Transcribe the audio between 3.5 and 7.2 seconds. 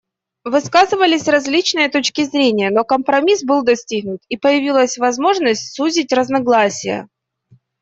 достигнут, и появилась возможность сузить разногласия.